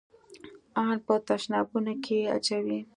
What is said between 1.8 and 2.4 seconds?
کښې يې